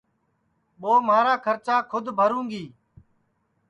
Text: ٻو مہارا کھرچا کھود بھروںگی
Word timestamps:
ٻو 0.79 0.91
مہارا 1.07 1.33
کھرچا 1.45 1.75
کھود 1.89 2.05
بھروںگی 2.17 2.65